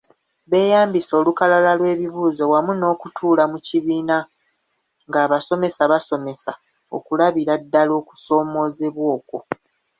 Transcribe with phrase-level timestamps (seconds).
[0.51, 4.17] Beeyambisa olukalala lw’ebibuuzo wamu n’okutuula mu kibiina
[5.07, 6.51] ng’abasomesa basomesa
[6.95, 9.37] okulabira ddala okusomoozebwa okwo.